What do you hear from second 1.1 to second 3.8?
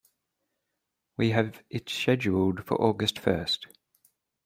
We have it scheduled for August first.